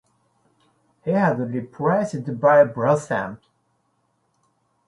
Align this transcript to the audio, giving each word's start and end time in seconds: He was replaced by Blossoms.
He 1.05 1.11
was 1.11 1.37
replaced 1.37 2.39
by 2.39 2.63
Blossoms. 2.63 3.37